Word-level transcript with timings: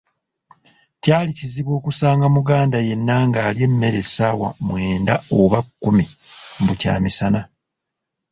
Kyali 1.03 1.31
kizibu 1.37 1.71
okusanga 1.79 2.25
Muganda 2.35 2.77
yenna 2.87 3.15
ng'alya 3.27 3.63
emmere 3.67 3.97
essaawa 4.05 4.49
mwenda 4.67 5.15
oba 5.39 5.59
kkumi 5.65 6.05
mbu 6.61 6.73
kyamisana! 6.81 7.41